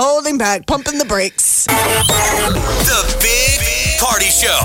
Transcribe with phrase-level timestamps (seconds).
[0.00, 1.66] Holding back, pumping the brakes.
[1.66, 4.56] The Big Party Show.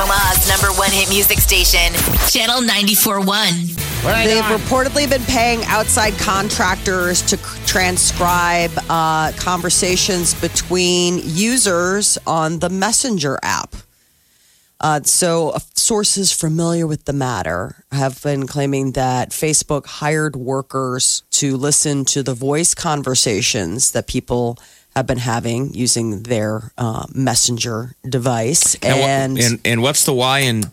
[0.00, 1.92] Omaha's number one hit music station,
[2.28, 4.24] Channel 94.1.
[4.24, 13.40] They've reportedly been paying outside contractors to transcribe uh, conversations between users on the Messenger
[13.42, 13.74] app.
[14.80, 21.22] Uh, so, uh, sources familiar with the matter have been claiming that Facebook hired workers
[21.30, 24.58] to listen to the voice conversations that people
[24.96, 28.74] have been having using their uh, Messenger device.
[28.82, 30.64] Wha- And, and and what's the why in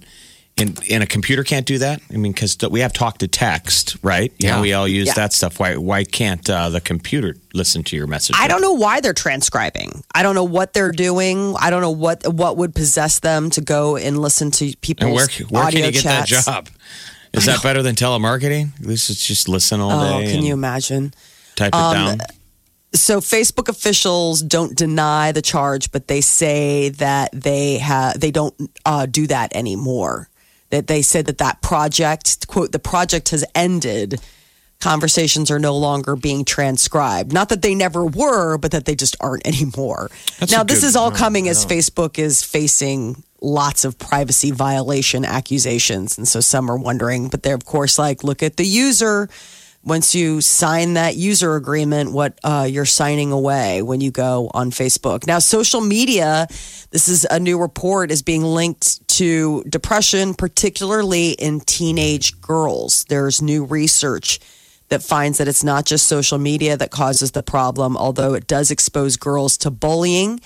[0.58, 2.02] in in a computer can't do that?
[2.12, 4.32] I mean, because we have talk to text, right?
[4.40, 5.14] Yeah, we all use Yeah.
[5.14, 5.60] that stuff.
[5.60, 8.36] Why why can't uh, the computer listen to your message?
[8.40, 10.04] I don't know why they're transcribing.
[10.16, 11.56] I don't know what they're doing.
[11.60, 15.16] I don't know what what would possess them to go and listen to people's And
[15.16, 16.46] where where audio can you get chats.
[16.46, 16.70] that job?
[17.34, 18.80] Is that better than telemarketing?
[18.80, 20.32] At least it's just listen all Oh, day.
[20.32, 21.14] can you imagine?
[21.56, 22.18] type it down?
[22.96, 28.56] So Facebook officials don't deny the charge, but they say that they have they don't
[28.86, 30.30] uh, do that anymore.
[30.70, 34.20] That they said that that project quote the project has ended.
[34.80, 37.34] Conversations are no longer being transcribed.
[37.34, 40.12] Not that they never were, but that they just aren't anymore.
[40.40, 46.18] That's now, this is all coming as Facebook is facing lots of privacy violation accusations.
[46.20, 49.30] And so some are wondering, but they're, of course, like, look at the user.
[49.84, 54.70] Once you sign that user agreement, what uh, you're signing away when you go on
[54.70, 55.26] Facebook.
[55.26, 56.46] Now, social media,
[56.92, 63.04] this is a new report, is being linked to depression, particularly in teenage girls.
[63.10, 64.40] There's new research
[64.90, 68.70] that finds that it's not just social media that causes the problem, although it does
[68.70, 70.40] expose girls to bullying,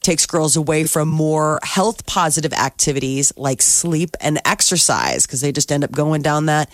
[0.00, 5.70] takes girls away from more health positive activities like sleep and exercise because they just
[5.70, 6.70] end up going down that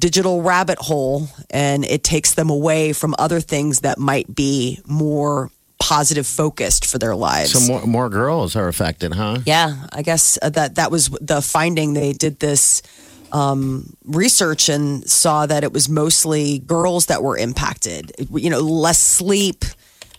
[0.00, 5.48] digital rabbit hole and it takes them away from other things that might be more
[5.78, 7.52] positive focused for their lives.
[7.52, 9.38] So more more girls are affected, huh?
[9.44, 11.94] Yeah, I guess uh, that that was the finding.
[11.94, 12.82] They did this
[13.32, 18.12] um, research and saw that it was mostly girls that were impacted.
[18.32, 19.64] You know, less sleep,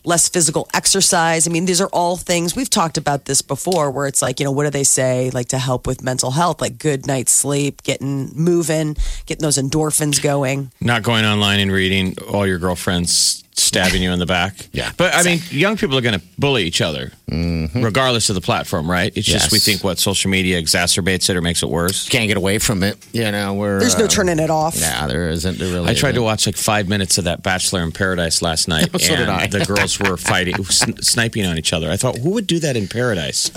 [0.03, 1.47] less physical exercise.
[1.47, 3.91] I mean, these are all things we've talked about this before.
[3.91, 5.29] Where it's like, you know, what do they say?
[5.31, 10.21] Like to help with mental health, like good night's sleep, getting moving, getting those endorphins
[10.21, 10.71] going.
[10.79, 14.55] Not going online and reading all your girlfriends stabbing you in the back.
[14.71, 14.91] Yeah.
[14.97, 18.89] But I mean, young people are going to bully each other, regardless of the platform,
[18.89, 19.11] right?
[19.17, 22.07] It's just we think what social media exacerbates it or makes it worse.
[22.07, 22.97] Can't get away from it.
[23.11, 24.75] You know, we're There's no uh, turning it off.
[24.77, 25.57] Yeah, there isn't.
[25.57, 26.23] There really I tried to isn't.
[26.23, 29.47] watch like five minutes of that Bachelor in Paradise last night, So and did I.
[29.47, 31.89] the girls were fighting, sn- sniping on each other.
[31.89, 33.51] I thought, who would do that in Paradise?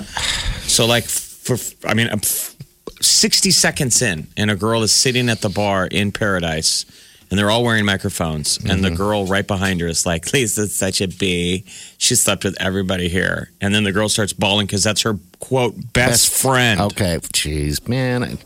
[0.67, 2.57] So, like, for I mean, I'm f-
[3.01, 6.87] sixty seconds in, and a girl is sitting at the bar in Paradise,
[7.32, 8.97] and they're all wearing microphones, and the Mm-hmm.
[8.97, 11.65] girl right behind her is like, "Lisa's such a b.
[11.97, 15.75] She slept with everybody here," and then the girl starts bawling because that's her quote
[15.94, 16.78] best, friend.
[16.82, 18.37] Okay, jeez, man, I,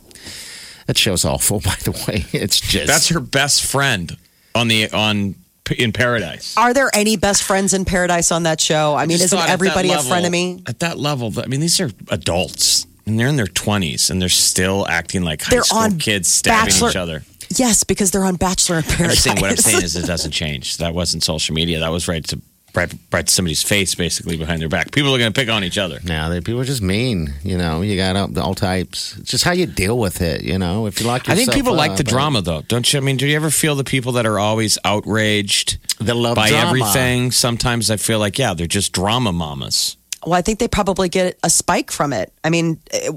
[0.86, 1.58] that show's awful.
[1.64, 4.16] By the way, it's just That's her best friend
[4.54, 5.34] on the on
[5.76, 6.56] in Paradise.
[6.56, 8.94] Are there any best friends in paradise on that show?
[8.94, 10.68] I mean, isn't thought at that everybody a level- frenemy?
[10.68, 14.28] At that level, I mean, these are adults and they're in their 20s and they're
[14.28, 17.22] still acting like high They're school on kids stabbing Bachelor- each other.
[17.54, 20.78] Yes, because they're on Bachelor in I'm saying, what I'm saying is it doesn't change.
[20.78, 21.80] That wasn't social media.
[21.80, 22.40] That was right to
[22.74, 24.92] right, right to somebody's face, basically behind their back.
[24.92, 25.98] People are going to pick on each other.
[26.04, 27.32] Now people are just mean.
[27.42, 29.16] You know, you got all, all types.
[29.16, 30.42] It's just how you deal with it.
[30.42, 32.98] You know, if you lock I think people like the and- drama, though, don't you?
[32.98, 36.50] I mean, do you ever feel the people that are always outraged They love by
[36.50, 36.66] drama.
[36.68, 37.30] everything?
[37.30, 39.96] Sometimes I feel like, yeah, they're just drama mamas.
[40.24, 42.32] Well, I think they probably get a spike from it.
[42.44, 43.12] I mean, eh,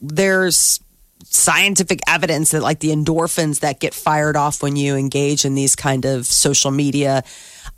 [0.00, 0.80] there's
[1.24, 5.76] scientific evidence that like the endorphins that get fired off when you engage in these
[5.76, 7.22] kind of social media.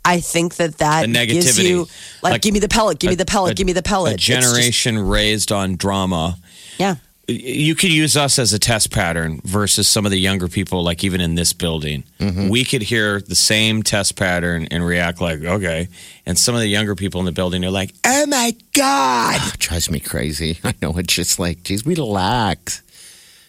[0.05, 1.87] I think that that The gives you
[2.21, 4.11] like, Like, give me the pellet, give me the pellet, A- give me the pellet.
[4.11, 6.37] A It's just- generation raised on drama.
[6.77, 6.95] yeah.
[7.25, 11.05] you could use us as a test pattern versus some of the younger people, like
[11.05, 12.03] even in this building.
[12.19, 12.49] Mm-hmm.
[12.49, 15.87] We could hear the same test pattern and react like, okay.
[16.25, 19.39] And some of the younger people in the building are like, oh my God.
[19.53, 20.59] It drives me crazy.
[20.65, 20.97] I know.
[20.97, 22.81] It's just like, geez, relax.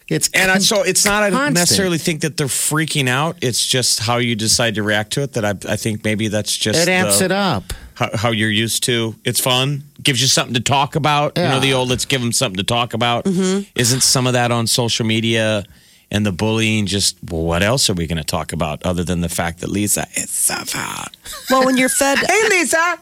[0.09, 3.37] It's And I, so it's not, I don't necessarily think that they're freaking out.
[3.41, 6.55] It's just how you decide to react to it that I, I think maybe that's
[6.55, 7.73] just it amps the, it up.
[7.95, 9.15] how, how you're used to.
[9.25, 9.85] It's fun.
[10.03, 11.39] Gives you something to talk about.
[11.39, 13.25] You know the old let's give them something to talk about.
[13.25, 13.71] Mm-hmm.
[13.75, 15.65] Isn't some of that on social media
[16.11, 19.23] and the bullying just well, what else are we going to talk about other than
[19.23, 21.17] the fact that Lisa is so fat?
[21.49, 22.99] Well, when you're fed, hey Lisa.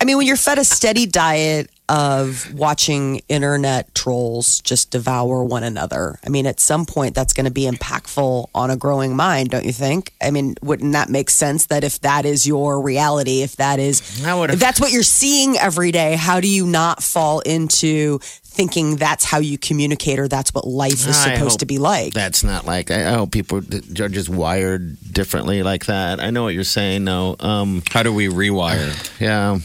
[0.00, 5.62] I mean, when you're fed a steady diet of watching internet trolls just devour one
[5.62, 9.50] another, I mean, at some point that's going to be impactful on a growing mind,
[9.50, 10.10] don't you think?
[10.22, 14.24] I mean, wouldn't that make sense that if that is your reality, if that is,
[14.24, 18.96] I if that's what you're seeing every day, how do you not fall into thinking
[18.96, 22.14] that's how you communicate or that's what life is supposed to be like?
[22.14, 26.20] That's not like I, I hope people that are just wired differently like that.
[26.20, 27.04] I know what you're saying.
[27.04, 28.92] No, um, How do we rewire?
[29.20, 29.58] yeah,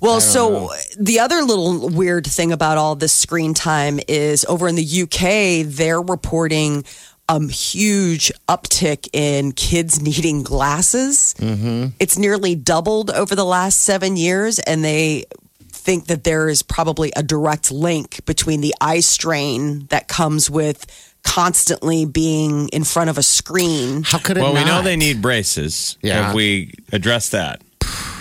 [0.00, 4.74] Well, so the other little weird thing about all this screen time is over in
[4.74, 6.84] the UK, they're reporting
[7.28, 11.34] a huge uptick in kids needing glasses.
[11.38, 11.88] Mm-hmm.
[11.98, 15.24] It's nearly doubled over the last seven years, and they
[15.70, 20.86] think that there is probably a direct link between the eye strain that comes with
[21.22, 24.02] constantly being in front of a screen.
[24.04, 24.40] how could it?
[24.40, 25.98] Well, we know they need braces.
[26.02, 26.26] Yeah.
[26.26, 27.60] Have we addressed that?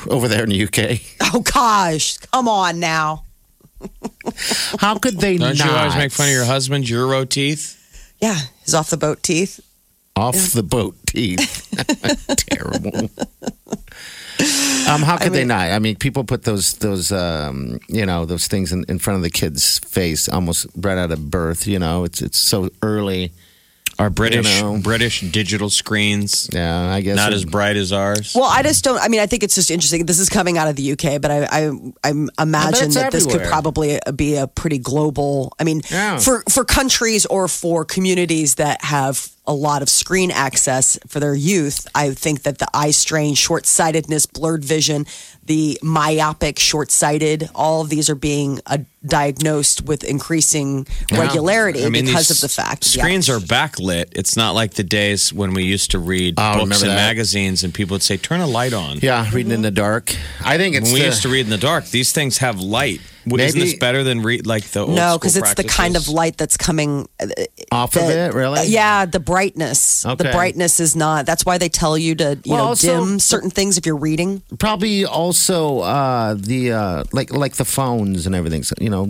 [0.10, 1.00] Over there in the UK.
[1.34, 3.24] Oh gosh, come on now.
[4.80, 5.66] How could they Don't not?
[5.68, 7.82] you always make fun of your husband's Euro teeth?
[8.22, 9.60] Yeah, his off the boat teeth.
[10.16, 11.68] off the boat teeth.
[12.50, 13.10] Terrible.
[14.88, 15.72] Um, how could they not?
[15.72, 19.24] I mean, people put those those um, you know those things in, in front of
[19.24, 21.68] the kid's face almost right out of birth.
[21.68, 23.32] You know, it's it's so early.
[23.98, 24.78] Our British know.
[24.82, 28.34] British digital screens Yeah, I guess not it- as bright as ours.
[28.36, 29.00] Well, I just don't.
[29.00, 30.06] I mean, I think it's just interesting.
[30.06, 31.72] This is coming out of the UK, but I, I,
[32.04, 32.10] I
[32.44, 35.54] imagine it's that this could probably be a pretty global.
[35.60, 36.18] I mean, Yeah.
[36.20, 41.36] for for countries or for communities that have a lot of screen access for their
[41.36, 45.06] youth, I think that the eye strain, short sightedness, blurred vision,
[45.46, 52.32] the myopic, short sighted, all of these are being uh, diagnosed with increasing regularity because
[52.32, 53.04] of the fact yeah.
[53.04, 54.06] screens are backlit.
[54.14, 56.96] It's not like the days when we used to read Oh, books and that?
[56.96, 60.16] magazines and people would say, "Turn a light on." Yeah, reading in the dark.
[60.44, 62.60] I think it's When we the- used to read in the dark, these things have
[62.60, 63.02] light.
[63.26, 65.96] What, Isn't Maybe- this better than read like the old No, because it's the kind
[65.96, 67.28] of light that's coming uh,
[67.72, 68.34] off of it.
[68.34, 68.68] Really?
[68.68, 70.04] Yeah, the brightness.
[70.04, 71.26] The brightness is not.
[71.26, 73.96] That's why they tell you to, you Well, know, also- dim certain things if you're
[73.98, 74.42] reading.
[74.60, 78.64] Probably also uh, the uh, like like the phones and everything.
[78.64, 79.08] So, you know,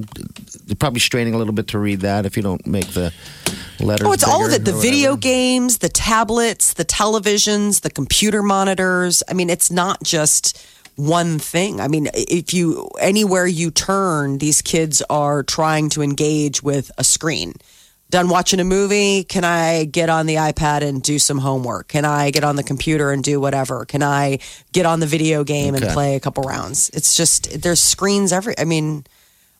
[0.65, 3.11] they're probably straining a little bit to read that if you don't make the
[3.79, 4.07] letters.
[4.07, 4.63] Oh, it's all of it.
[4.65, 9.23] The or video games, the tablets, the televisions, the computer monitors.
[9.29, 10.57] I mean, it's not just
[10.95, 11.79] one thing.
[11.81, 17.03] I mean, if you anywhere you turn, these kids are trying to engage with a
[17.03, 17.53] screen.
[18.11, 19.23] Done watching a movie?
[19.23, 21.87] Can I get on the iPad and do some homework?
[21.87, 23.83] Can I get on the computer and do whatever?
[23.83, 24.37] Can I
[24.73, 25.93] get on the video game and Okay.
[25.93, 26.89] play a couple rounds?
[26.93, 28.53] It's just there's screens every.
[28.59, 29.05] I mean,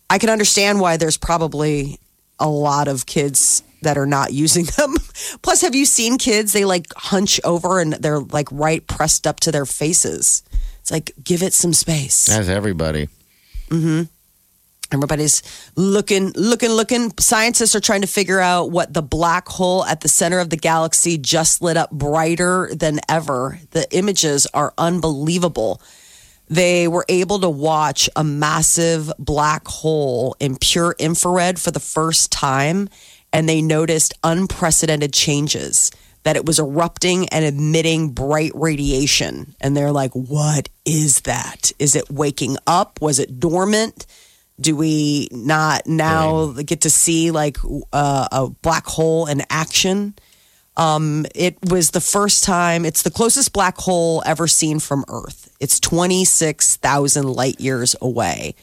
[0.09, 1.99] I can understand why there's probably
[2.39, 4.95] a lot of kids that are not using them.
[5.41, 6.53] Plus, have you seen kids?
[6.53, 10.43] They like hunch over and they're like right pressed up to their faces.
[10.85, 12.29] It's like, give it some space.
[12.29, 13.07] As everybody.
[13.69, 14.03] Mm-hmm.
[14.93, 15.41] Everybody's
[15.75, 17.11] looking, looking, looking.
[17.17, 20.57] Scientists are trying to figure out what the black hole at the center of the
[20.57, 23.59] galaxy just lit up brighter than ever.
[23.71, 25.81] The images are unbelievable.
[26.51, 32.31] They were able to watch a massive black hole in pure infrared for the first
[32.31, 32.89] time,
[33.33, 35.89] and they noticed unprecedented changes
[36.25, 39.55] that it was erupting and emitting bright radiation.
[39.61, 41.71] And they're like, what is that?
[41.77, 42.99] Is it waking up?
[42.99, 44.07] Was it dormant?
[44.59, 47.57] Do we not now get to see like
[47.93, 50.15] uh, a black hole in action?
[50.75, 55.55] Um, it was the first time, it's the closest black hole ever seen from Earth.
[55.59, 58.55] It's 26,000 light years away.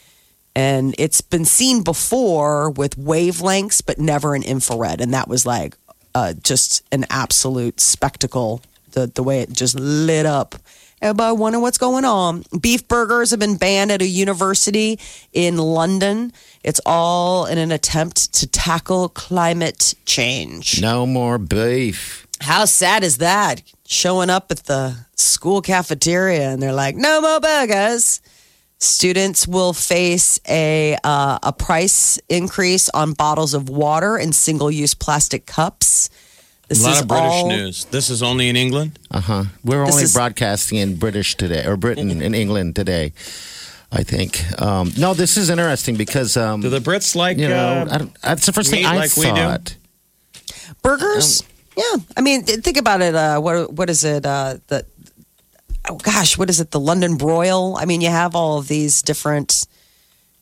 [0.54, 5.00] And it's been seen before with wavelengths, but never in infrared.
[5.00, 5.76] And that was like
[6.14, 10.54] uh, just an absolute spectacle, the, the way it just lit up.
[11.00, 12.44] Everybody wonder what's going on.
[12.60, 15.00] Beef burgers have been banned at a university
[15.32, 16.32] in London.
[16.62, 20.80] It's all in an attempt to tackle climate change.
[20.80, 22.28] No more beef.
[22.40, 23.62] How sad is that?
[23.84, 28.20] Showing up at the school cafeteria and they're like, no more burgers.
[28.82, 34.92] Students will face a uh, a price increase on bottles of water and single use
[34.92, 36.10] plastic cups.
[36.66, 37.84] This a lot is of British all, news.
[37.86, 38.98] This is only in England.
[39.08, 39.44] Uh huh.
[39.64, 43.12] We're This only is- broadcasting in British today, or Britain in England today.
[43.92, 44.42] I think.
[44.60, 47.38] Um, no, this is interesting because um, Do the Brits like?
[47.38, 49.30] you know uh, I don't, that's the first thing I like we do?
[49.36, 49.76] thought.
[50.82, 51.42] burgers.
[51.76, 53.14] yeah, I mean, think about it.
[53.14, 54.26] Uh, what what is it?
[54.26, 54.84] Uh, the
[55.88, 56.70] Oh, gosh, what is it?
[56.70, 57.76] The London broil.
[57.76, 59.66] I mean, you have all of these different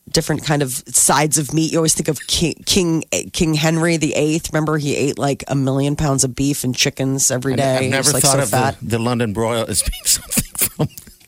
[0.09, 1.71] different kind of sides of meat.
[1.71, 4.51] You always think of King King, King Henry the Eighth.
[4.51, 7.85] Remember, he ate like a million pounds of beef and chickens every day.
[7.85, 8.79] I've never like, thought so of fat.
[8.79, 10.87] the, the London broil as being something from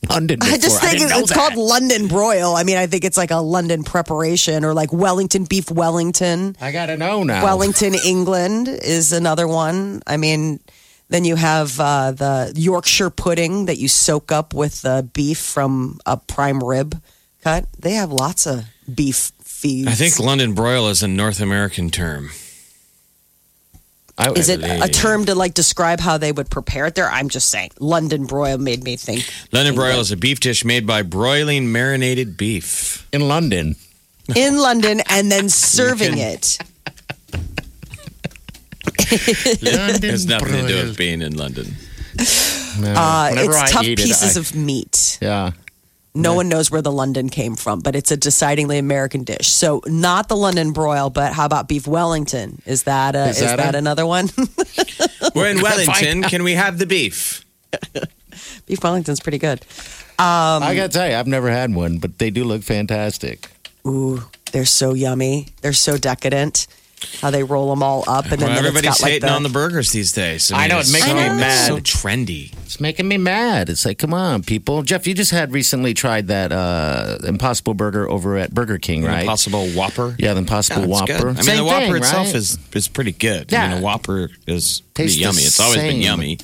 [0.10, 0.40] London.
[0.40, 0.54] Before.
[0.54, 1.36] I just think didn't it's, it's that.
[1.36, 2.56] called London broil.
[2.56, 6.56] I mean, I think it's like a London preparation or like Wellington beef Wellington.
[6.60, 7.44] I gotta know now.
[7.44, 10.02] Wellington, England is another one.
[10.06, 10.60] I mean,
[11.10, 16.00] then you have uh, the Yorkshire pudding that you soak up with the beef from
[16.06, 17.02] a prime rib
[17.42, 17.66] cut.
[17.78, 19.88] They have lots of beef feeds.
[19.88, 22.30] I think London broil is a North American term.
[24.16, 27.10] I, Is it a term to like describe how they would prepare it there?
[27.10, 27.72] I'm just saying.
[27.80, 29.28] London broil made me think.
[29.52, 33.08] London broil is a beef dish made by broiling marinated beef.
[33.12, 33.76] in London?
[34.36, 36.58] in London and then serving it.
[39.62, 41.76] London It has nothing to do with being in London.
[42.80, 42.92] No.
[42.92, 45.20] Uh, Whenever I it's tough eat it, pieces I- of meat.
[45.22, 45.52] Yeah.
[46.16, 49.48] No one knows where the London came from, but it's a decidedly American dish.
[49.48, 52.62] So not the London broil, but how about beef Wellington?
[52.66, 54.30] Is that a, Is is that that, a- another one?
[55.36, 56.24] We're in Wellington.
[56.24, 57.46] Can we have the beef?
[58.66, 59.64] beef Wellington's pretty good.
[60.18, 63.50] I gotta tell you, I've never had one, but they do look fantastic.
[63.86, 65.50] Ooh, they're so yummy.
[65.62, 66.66] They're so decadent.
[67.22, 69.28] How they roll them all up, and then, Well, then it's everybody's got like hating
[69.30, 70.52] the, on the burgers these days.
[70.52, 71.68] I know, it it's makes so, me mad.
[71.68, 72.54] So trendy.
[72.66, 73.70] It's making me mad.
[73.70, 74.82] It's like, come on, people.
[74.84, 79.22] Jeff, you just had recently tried that uh, Impossible Burger over at Burger King, right?
[79.22, 80.16] Impossible Whopper.
[80.20, 81.06] Yeah, the Impossible Yeah, Whopper.
[81.14, 81.22] good.
[81.22, 82.36] I mean, Same the Whopper thing, itself right?
[82.36, 83.54] is is pretty good.
[83.54, 83.68] I Yeah.
[83.70, 85.42] mean, the Whopper is Tastes pretty yummy.
[85.44, 86.38] It's always been yummy.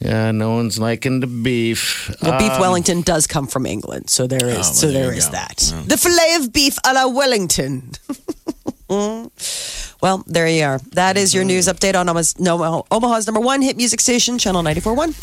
[0.00, 2.14] Yeah, no one's liking the beef.
[2.20, 5.12] Well, beef Um, Wellington does come from England, so there is well, so there there
[5.12, 5.32] you is go.
[5.32, 5.56] that.
[5.86, 7.92] The fillet of beef a la Wellington.
[8.88, 10.78] well, there you are.
[10.92, 14.62] That is your news update on Omaha's, no, Omaha's number one hit music station, Channel
[14.62, 15.18] 94.1.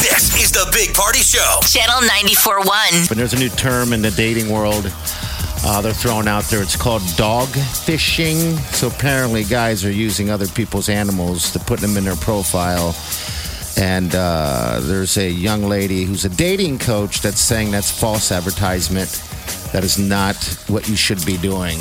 [0.00, 1.60] This is the Big Party Show.
[1.62, 3.08] Channel 94.1.
[3.08, 4.92] But there's a new term in the dating world
[5.64, 6.60] uh, they're throwing out there.
[6.60, 8.56] It's called dog fishing.
[8.72, 12.96] So apparently, guys are using other people's animals to put them in their profile.
[13.76, 19.08] And uh, there's a young lady who's a dating coach that's saying that's false advertisement.
[19.72, 21.78] That is not what you should be doing.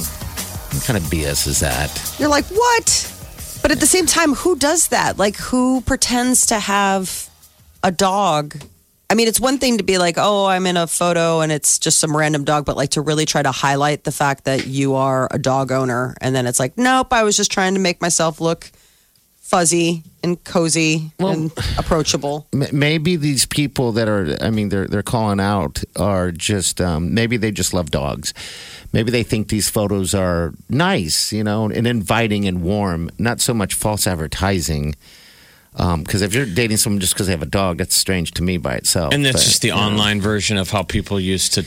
[0.72, 2.16] What kind of BS is that?
[2.18, 3.14] You're like, what?
[3.62, 5.18] But at the same time, who does that?
[5.18, 7.30] Like, who pretends to have
[7.84, 8.56] a dog?
[9.10, 11.78] I mean, it's one thing to be like, oh, I'm in a photo and it's
[11.78, 14.96] just some random dog, but like to really try to highlight the fact that you
[14.96, 16.16] are a dog owner.
[16.22, 18.72] And then it's like, nope, I was just trying to make myself look
[19.52, 22.48] fuzzy and cozy and approachable.
[22.72, 27.36] Maybe these people that are i mean they're they're calling out are just um, maybe
[27.38, 28.34] they just love dogs.
[28.94, 33.54] Maybe they think these photos are nice you know and inviting and warm not so
[33.54, 34.96] much false advertising.
[35.76, 38.58] Because if you're dating someone just because they have a dog that's strange to me
[38.58, 41.54] by itself And that's But, just the you know, online version of how people used
[41.54, 41.64] to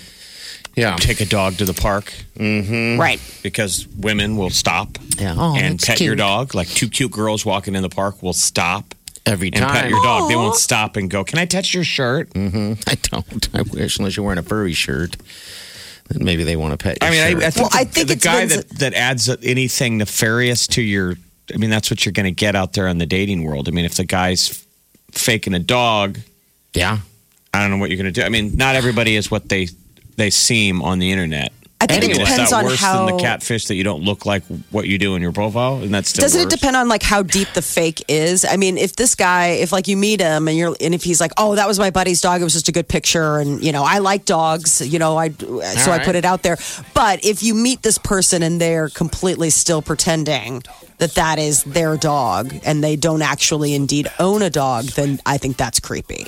[0.76, 3.00] yeah take a dog to the park mm-hmm.
[3.00, 3.20] Right.
[3.42, 6.54] because women will stop yeah oh, and that's pet your dog.
[6.54, 8.94] Like two cute girls walking in the park will stop
[9.26, 9.62] every time.
[9.62, 10.28] and pet your dog.
[10.28, 12.72] They won't stop and go, "Can I touch your shirt?" Mm-hmm.
[12.88, 15.16] i don't i wish unless you're wearing a furry shirt
[16.08, 17.42] then maybe they want to pet your I mean, shirt.
[17.42, 19.96] I, I think, Well, the, I think the it's guy when- that, that adds anything
[19.98, 21.14] nefarious to your,
[21.54, 23.68] I mean, that's what you're going to get out there in the dating world.
[23.68, 24.66] I mean, if the guy's
[25.12, 26.18] faking a dog,
[26.74, 26.98] yeah
[27.54, 28.22] I don't know what you're going to do.
[28.26, 29.68] I mean, not everybody is what they
[30.16, 31.52] they seem on the internet.
[31.80, 33.04] I think I mean, it is depends that on worse how.
[33.04, 35.82] than the catfish that you don't look like what you do in your profile?
[35.82, 38.46] And that's Doesn't it depend on like how deep the fake is?
[38.46, 41.20] I mean, if this guy, if like you meet him and you're, and if he's
[41.20, 43.70] like, oh, that was my buddy's dog, it was just a good picture, and you
[43.70, 46.56] know, I like dogs, you know, I so I put it out there.
[46.94, 50.62] But if you meet this person and they're completely still pretending
[50.98, 55.36] that that is their dog and they don't actually indeed own a dog, then I
[55.36, 56.26] think that's creepy.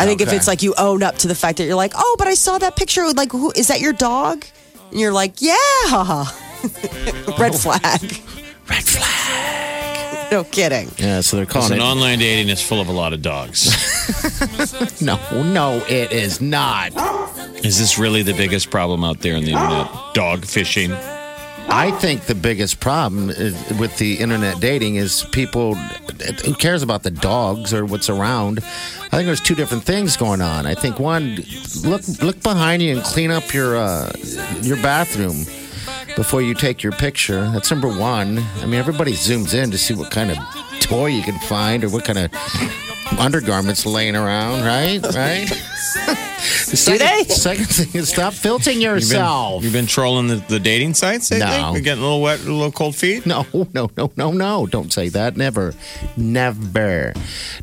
[0.00, 0.36] I think if Okay.
[0.36, 2.58] it's like you own up to the fact that you're like, oh, but I saw
[2.58, 4.44] that picture, like, who is that your dog?
[4.90, 5.54] And you're like, yeah,
[7.38, 8.00] red flag.
[8.68, 10.90] red flag No kidding.
[10.98, 13.74] yeah so they're calling Listen, it online dating is full of a lot of dogs.
[15.00, 16.92] No, no, it is not.
[17.64, 19.88] is this really the biggest problem out there on the internet?
[20.14, 20.90] Dog fishing.
[21.70, 27.02] I think the biggest problem is, with the internet dating is people who cares about
[27.02, 28.58] the dogs or what's around.
[28.58, 30.66] I think there's two different things going on.
[30.66, 31.36] I think one,
[31.84, 34.10] look look behind you and clean up your uh,
[34.60, 35.44] your bathroom
[36.16, 37.48] before you take your picture.
[37.50, 38.38] That's number one.
[38.56, 40.38] I mean, everybody zooms in to see what kind of
[40.80, 42.32] toy you can find or what kind of
[43.18, 45.00] undergarments laying around, right?
[45.14, 45.50] Right?
[46.68, 47.24] The second, they?
[47.34, 49.64] Second thing is stop filtering You've been, yourself.
[49.64, 51.46] you've been trolling the, the dating sites lately?
[51.46, 51.72] No.
[51.72, 53.26] You're getting a little wet, a little cold feet?
[53.26, 54.66] No, no, no, no, no.
[54.66, 55.36] Don't say that.
[55.36, 55.74] Never.
[56.16, 57.12] Never.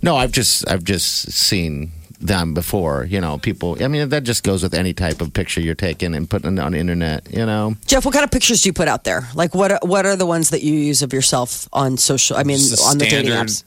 [0.02, 3.06] No, I've just I've just seen them before.
[3.06, 3.78] You know, people.
[3.84, 6.74] I mean, that just goes with any type of picture you're taking and putting on
[6.74, 7.28] the internet.
[7.32, 9.28] You know, Jeff, what kind of pictures do you put out there?
[9.36, 12.38] Like, what are, what are the ones that you use of yourself on social?
[12.38, 13.64] I mean, Just on the dating apps.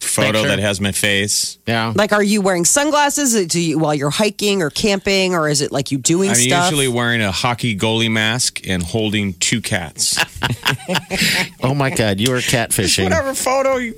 [0.00, 0.48] Photo Picture.
[0.48, 1.58] that has my face.
[1.66, 1.92] yeah.
[1.94, 5.70] Like, are you wearing sunglasses do you, while you're hiking or camping, or is it
[5.70, 6.42] like you doing stuff?
[6.42, 6.70] I'm stuff?
[6.72, 10.18] usually wearing a hockey goalie mask and holding two cats.
[11.62, 13.04] oh my God, you are catfishing.
[13.04, 13.94] Whatever photo you,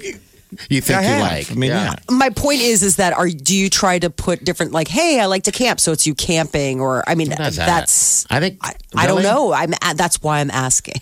[0.68, 1.20] You think I you have.
[1.20, 1.50] like?
[1.50, 1.94] I mean, yeah.
[2.10, 5.26] My point is, is that are do you try to put different like, hey, I
[5.26, 7.66] like to camp, so it's you camping, or I mean, does that?
[7.66, 8.58] that's I think.
[8.60, 9.30] I, I don't really?
[9.30, 9.52] know.
[9.52, 11.00] I'm that's why I'm asking.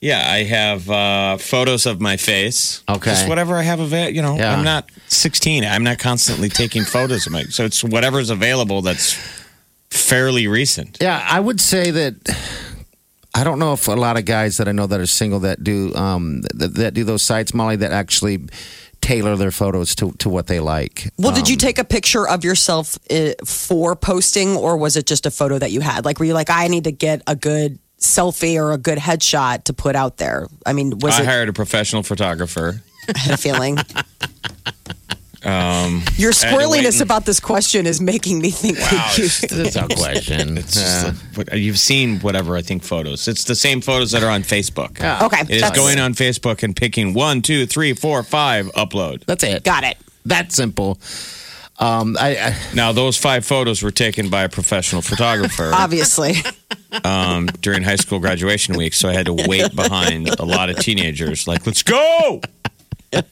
[0.00, 2.82] Yeah, I have uh, photos of my face.
[2.88, 3.10] Okay.
[3.10, 4.14] Just whatever I have available.
[4.14, 4.52] You know, Yeah.
[4.56, 5.64] I'm not 16.
[5.64, 7.44] I'm not constantly taking photos of my.
[7.44, 9.14] So it's whatever's available that's
[9.90, 10.98] fairly recent.
[11.00, 12.14] Yeah, I would say that.
[13.34, 15.62] I don't know if a lot of guys that I know that are single that
[15.62, 18.46] do um, that, that do those sites, Molly, that actually
[19.02, 21.10] tailor their photos to, to what they like.
[21.18, 25.06] Well, did you Um, take a picture of yourself uh, for posting, or was it
[25.06, 26.06] just a photo that you had?
[26.06, 29.64] Like, were you like, I need to get a good selfie or a good headshot
[29.64, 30.46] to put out there?
[30.64, 32.80] I mean, was I it hired a professional photographer.
[33.14, 33.78] I had a feeling?
[35.44, 39.16] Um, Your I had to wait squirreliness about this question is making me think that
[39.16, 39.28] you.
[39.62, 40.58] That's a question.
[40.58, 43.28] It's just like- you've seen whatever I think photos.
[43.28, 45.00] It's the same photos that are on Facebook.
[45.22, 49.24] Okay, It is going on Facebook and picking one, two, three, four, five, upload.
[49.26, 49.62] That's it.
[49.62, 49.96] Got it.
[50.24, 50.98] That simple.
[51.78, 56.34] Um, I, I Now those five photos were taken by a professional photographer Obviously,
[57.04, 60.78] um, during high school graduation week, so I had to wait behind a lot of
[60.78, 61.46] teenagers.
[61.46, 62.40] Like, let's go!
[63.12, 63.24] and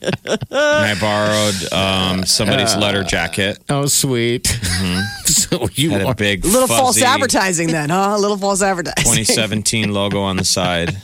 [0.51, 3.59] I borrowed um, somebody's letter jacket.
[3.69, 4.47] oh sweet.
[5.25, 8.15] so you Had are, a big a little false advertising then, huh?
[8.15, 9.03] A little false advertising.
[9.03, 10.97] 2017 logo on the side.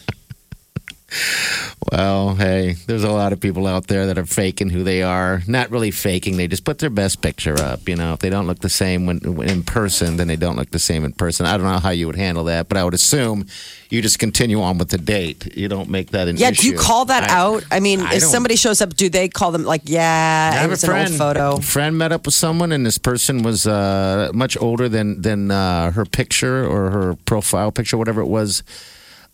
[1.91, 5.41] Well, hey, there's a lot of people out there that are faking who they are.
[5.48, 7.88] Not really faking; they just put their best picture up.
[7.89, 10.72] You know, if they don't look the same when, in person, then they don't look
[10.72, 11.46] the same in person.
[11.46, 13.46] I don't know how you would handle that, but I would assume
[13.90, 15.55] you just continue on with the date.
[15.57, 16.62] You don't make that an Yeah, issue.
[16.62, 17.64] do you call that I- out?
[17.72, 20.70] I mean, I if somebody shows up, do they call them like, yeah, I it
[20.70, 21.18] was a an old friend.
[21.18, 21.55] photo?
[21.57, 25.51] A friend met up with someone, and this person was uh, much older than than
[25.51, 28.64] uh, her picture or her profile picture, whatever it was,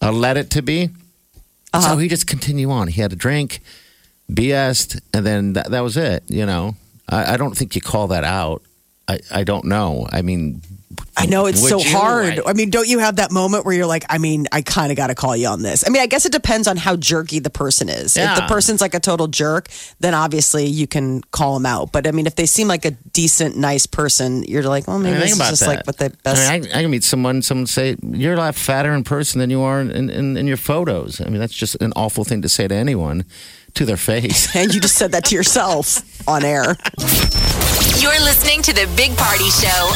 [0.01, 0.89] uh, led it to be.
[1.73, 1.91] Uh-huh.
[1.91, 2.87] So he just continued on.
[2.87, 3.61] He had a drink,
[4.31, 6.23] BS'd, and then that, that was it.
[6.27, 6.75] You know,
[7.09, 8.61] I, I don't think you call that out.
[9.07, 10.05] I, I don't know.
[10.11, 10.61] I mean,
[11.15, 11.95] I know it's so you?
[11.95, 12.39] hard.
[12.39, 14.91] I- I mean, don't you have that moment where you're like, I mean, I kind
[14.91, 15.85] of got to call you on this?
[15.87, 18.17] I mean, I guess it depends on how jerky the person is.
[18.17, 21.91] If the person's like a total jerk, then obviously you can call them out.
[21.91, 25.17] But I mean, if they seem like a decent, nice person, you're like, well, maybe
[25.17, 25.67] I mean, this just that.
[25.67, 26.49] like what the best.
[26.49, 27.41] I, mean, I, I can meet someone.
[27.41, 30.57] Someone say you're a lot fatter in person than you are in, in, in your
[30.57, 31.21] photos.
[31.21, 33.25] I mean, that's just an awful thing to say to anyone,
[33.77, 34.55] to their face.
[34.55, 36.75] and you just said that to yourself on air.
[38.01, 39.93] You're listening to the Big Party Show.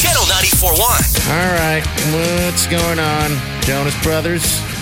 [0.00, 1.30] Channel 94.1.
[1.30, 1.82] All right,
[2.12, 4.73] what's going on, Jonas Brothers?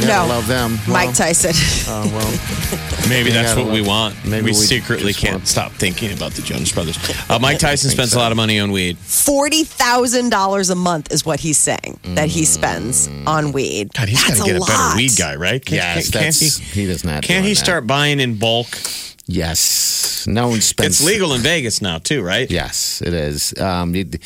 [0.00, 0.26] You No.
[0.26, 0.78] love them.
[0.88, 1.52] Mike Tyson.
[1.88, 4.16] Oh well, Maybe that's that's what we want.
[4.24, 6.98] maybe we, we secretly can't want- stop thinking about the Jonas Brothers.
[7.30, 8.96] Uh, Mike Tyson spends a lot of money on weed.
[8.98, 13.92] Forty thousand dollars a month is what he's saying that he spends on weed.
[13.94, 14.68] God, he's got to get a, lot.
[14.68, 15.64] better weed guy, right?
[15.64, 16.80] Can't, yes, can't, can't that's, he?
[16.82, 17.22] he, does not.
[17.22, 17.56] Can't doing he that.
[17.56, 18.68] start buying in bulk?
[19.26, 21.00] Yes, no one spends.
[21.00, 22.50] It's legal in Vegas now, too, right?
[22.50, 23.58] Yes, it is.
[23.60, 24.20] Um, it-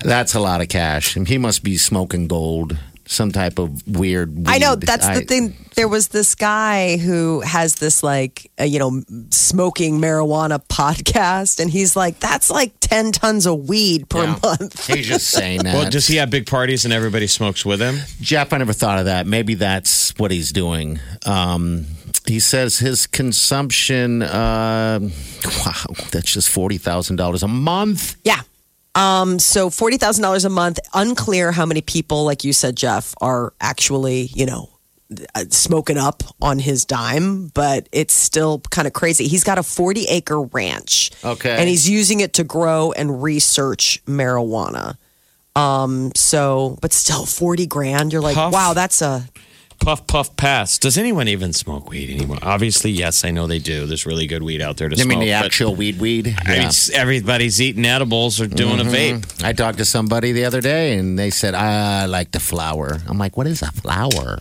[0.00, 1.14] that's a lot of cash.
[1.14, 4.36] He must be smoking gold, some type of weird.
[4.36, 4.48] Weed.
[4.48, 5.56] I know that's I- the thing.
[5.76, 11.70] There was this guy who has this like uh, you know smoking marijuana podcast, and
[11.70, 14.38] he's like, "That's like ten tons of weed per Yeah.
[14.42, 15.74] month." He's just saying that.
[15.74, 17.98] Well, does he have big parties and everybody smokes with him?
[18.20, 19.26] Jeff, I never thought of that.
[19.26, 20.98] Maybe that's what he's doing.
[21.26, 21.86] Um,
[22.26, 24.98] he says his consumption, uh,
[25.64, 25.72] wow,
[26.10, 28.16] that's just $40,000 a month.
[28.24, 28.40] Yeah.
[28.96, 30.78] Um, so forty thousand dollars a month.
[30.94, 34.70] Unclear how many people, like you said, Jeff, are actually you know
[35.34, 39.28] uh, smoking up on his dime, but it's still kind of crazy.
[39.28, 41.54] He's got a forty acre ranch, Okay.
[41.56, 44.96] and he's using it to grow and research marijuana.
[45.54, 48.12] Um, so, but still, forty grand.
[48.12, 48.52] You're like, Puff.
[48.52, 49.24] wow, that's a
[49.78, 50.78] Puff, puff, pass.
[50.78, 52.38] Does anyone even smoke weed anymore?
[52.42, 53.86] Obviously, yes, I know they do.
[53.86, 55.08] There's really good weed out there to I smoke.
[55.08, 56.34] mean, the but- actual weed weed.
[56.44, 59.44] I mean, everybody's eating edibles or doing a vape.
[59.44, 62.98] I talked to somebody the other day and they said, I like the flower.
[63.06, 64.38] I'm like, what is a flower?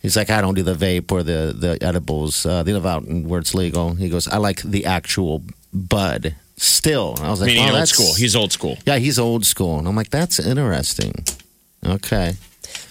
[0.00, 2.46] He's like, I don't do the vape or the, the edibles.
[2.46, 3.94] Uh, they live out in where it's legal.
[3.94, 7.16] He goes, I like the actual bud still.
[7.16, 8.14] And I was like, Meaning oh, old that's school.
[8.14, 8.78] He's old school.
[8.86, 9.78] Yeah, he's old school.
[9.78, 11.12] And I'm like, that's interesting.
[11.84, 12.34] Okay.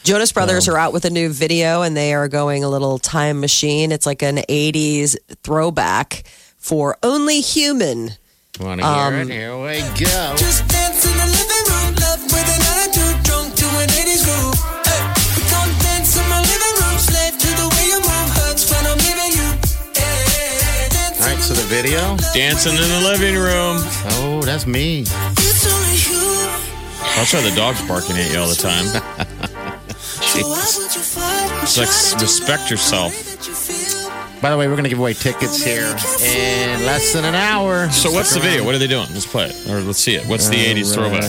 [0.03, 3.39] Jonas Brothers are out with a new video and they are going a little time
[3.39, 3.91] machine.
[3.91, 6.23] It's like an 80s throwback
[6.57, 8.11] for Only Human.
[8.59, 9.27] Want to hear Um, it?
[9.29, 10.35] Here we go.
[10.37, 14.59] Just dance in the living room, love with an attitude, drunk to an 80s groove.
[14.85, 15.01] Hey,
[15.49, 18.97] come dance in my living room, slave to the way you move, hurts when I'm
[18.99, 19.49] leaving you.
[19.97, 22.15] Hey, All right, so the video.
[22.33, 23.77] Dancing in the living room.
[24.21, 25.01] Oh, that's me.
[25.01, 26.21] It's only you.
[27.15, 28.85] That's why the dog's barking at you all the time.
[30.25, 31.63] So why would you fight?
[31.63, 33.11] It's like, respect yourself.
[33.13, 34.09] That you feel.
[34.41, 37.89] By the way, we're going to give away tickets here in less than an hour.
[37.91, 38.65] So what's the video?
[38.65, 39.07] What are they doing?
[39.13, 39.69] Let's play it.
[39.69, 40.25] Or let's see it.
[40.27, 41.23] What's the 80s throwback?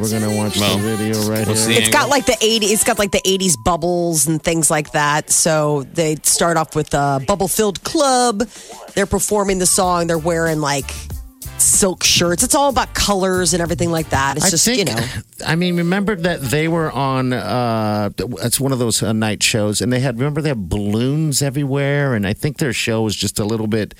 [0.00, 1.74] We're going to watch Mo, the video right what's here.
[1.76, 4.92] the- It's got like the 80s, it's got like the 80s bubbles and things like
[4.92, 5.30] that.
[5.30, 8.40] So they start off with a bubble filled club.
[8.94, 10.06] They're performing the song.
[10.06, 10.90] They're wearing like
[11.58, 12.42] silk shirts.
[12.42, 14.36] It's all about colors and everything like that.
[14.36, 14.98] It's I just, think, you know.
[15.46, 17.32] I mean, remember that they were on.
[17.32, 18.10] Uh,
[18.42, 20.18] it's one of those uh, night shows, and they had.
[20.18, 23.94] Remember they had balloons everywhere, and I think their show was just a little bit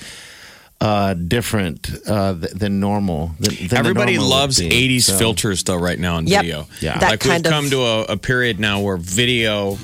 [0.80, 3.28] uh, different uh, th- than normal.
[3.40, 4.68] Than, than Everybody normal loves be.
[4.98, 6.42] 80s So- filters, though, right now in Yep.
[6.42, 6.66] video.
[6.80, 6.98] Yeah.
[6.98, 9.78] That like kind we've of- come to a, a period now where video,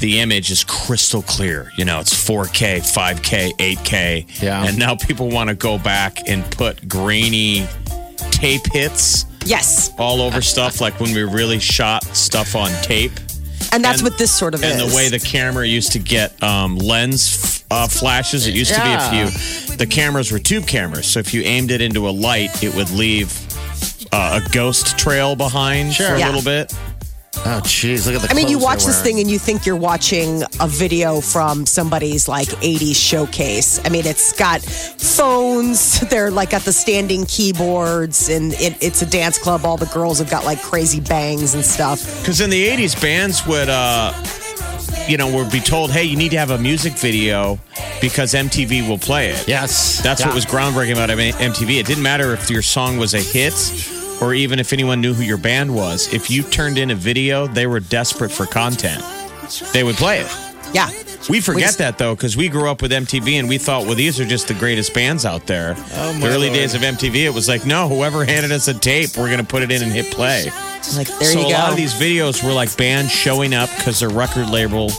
[0.00, 1.72] the image is crystal clear.
[1.76, 4.42] You know, it's 4K, 5K, 8K.
[4.42, 4.64] Yeah.
[4.64, 7.66] And now people want to go back and put grainy
[8.30, 9.90] tape hits Yes.
[9.98, 13.12] all over stuff, like when we really shot stuff on tape.
[13.72, 14.88] And that's And- what this sort of And is.
[14.90, 18.88] the way the camera used to get um, lens uh, flashes, it used to be
[18.88, 19.26] Yeah.
[19.28, 21.06] if you, the cameras were tube cameras.
[21.06, 23.30] So if you aimed it into a light, it would leave
[24.12, 26.26] uh, a ghost trail behind for a Yeah.
[26.26, 26.72] little bit.
[27.36, 28.06] Oh, jeez!
[28.06, 28.28] Look at the.
[28.30, 32.26] I mean, you watch this thing and you think you're watching a video from somebody's
[32.26, 33.80] like 80s showcase.
[33.84, 39.06] I mean, it's got phones, they're like got the standing keyboards, and it, it's a
[39.06, 39.64] dance club.
[39.64, 42.20] All the girls have got like crazy bangs and stuff.
[42.20, 44.12] Because in the 80s, bands would, uh,
[45.06, 47.58] you know, would be told, hey, you need to have a music video
[48.00, 49.46] because MTV will play it.
[49.46, 50.28] Yes, That's Yeah.
[50.28, 51.78] what was groundbreaking about MTV.
[51.78, 53.54] It didn't matter if your song was a hit
[54.20, 56.12] or even if anyone knew who your band was.
[56.12, 59.02] If you turned in a video, they were desperate for content.
[59.72, 60.30] They would play it.
[60.74, 60.90] Yeah.
[61.28, 63.94] We forget just- that though, because we grew up with MTV and we thought, well,
[63.94, 65.74] these are just the greatest bands out there.
[65.74, 69.26] the early days of MTV, it was like, no, whoever handed us a tape, we're
[69.26, 70.44] going to put it in and hit play.
[70.96, 74.00] Like, there so you a lot of these videos were like bands showing up because
[74.00, 74.90] their record label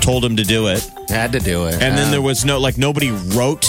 [0.00, 1.74] told them to do it, had to do it.
[1.74, 3.66] and then Uh, there was no like nobody wrote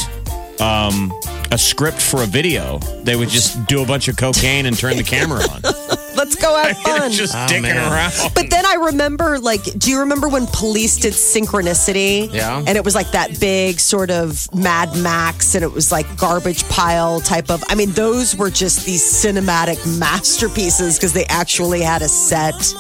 [0.60, 1.12] um,
[1.52, 2.78] a script for a video.
[3.04, 5.62] They would just do a bunch of cocaine and turn the camera on.
[6.16, 7.12] Let's go have fun.
[7.12, 7.78] just Oh, dicking man.
[7.78, 8.12] around.
[8.36, 12.32] But then I remember, like, do you remember when police did synchronicity?
[12.34, 12.58] Yeah.
[12.68, 16.68] And it was like that big sort of Mad Max, and it was like garbage
[16.70, 17.64] pile type of.
[17.70, 22.74] I mean, those were just these cinematic masterpieces because they actually had a set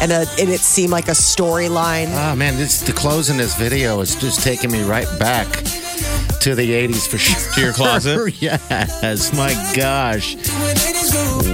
[0.00, 2.06] and a, and it seemed like a storyline.
[2.12, 5.48] Oh man, this the clothes in this video is just taking me right back
[6.46, 7.54] to the '80s for sure.
[7.54, 8.34] To your closet?
[8.40, 10.36] yes, my gosh.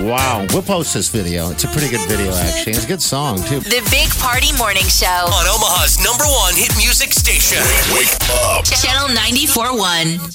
[0.04, 1.50] Wow, we'll post this video.
[1.50, 2.72] It's a pretty good video, actually.
[2.72, 3.60] It's a good song too.
[3.60, 5.06] The Big Party Morning Show.
[5.06, 7.64] On Omaha's number one hit music station.
[7.94, 8.12] Wake
[8.44, 8.66] up.
[8.66, 10.28] Channel 94.1.